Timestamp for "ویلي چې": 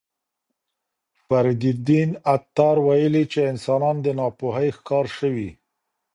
2.85-3.39